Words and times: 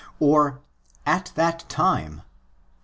or 0.19 0.61
"At 1.05 1.31
that 1.35 1.69
time" 1.69 2.21
(xii. 2.23 2.23